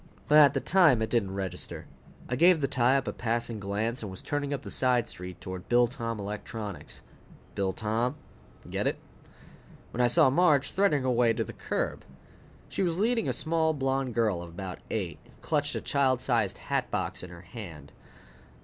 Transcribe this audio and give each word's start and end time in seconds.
But 0.27 0.39
at 0.39 0.55
the 0.55 0.59
time 0.59 0.99
it 1.03 1.11
didn't 1.11 1.35
register. 1.35 1.85
I 2.27 2.35
gave 2.35 2.59
the 2.59 2.67
tie 2.67 2.97
up 2.97 3.07
a 3.07 3.13
passing 3.13 3.59
glance 3.59 4.01
and 4.01 4.09
was 4.09 4.23
turning 4.23 4.51
up 4.51 4.63
the 4.63 4.71
side 4.71 5.07
street 5.07 5.39
toward 5.39 5.69
Biltom 5.69 6.17
Electronics 6.19 7.03
Bill 7.53 7.71
Tom, 7.71 8.15
get 8.67 8.87
it? 8.87 8.97
when 9.91 10.01
I 10.01 10.07
saw 10.07 10.31
Marge 10.31 10.71
threading 10.71 11.03
her 11.03 11.11
way 11.11 11.33
to 11.33 11.43
the 11.43 11.53
curb. 11.53 12.03
She 12.67 12.81
was 12.81 12.97
leading 12.99 13.29
a 13.29 13.31
small 13.31 13.73
blonde 13.75 14.15
girl 14.15 14.41
of 14.41 14.49
about 14.49 14.79
eight, 14.89 15.19
who 15.23 15.39
clutched 15.43 15.75
a 15.75 15.81
child 15.81 16.19
size 16.19 16.53
hatbox 16.53 17.21
in 17.21 17.29
her 17.29 17.41
hand. 17.41 17.91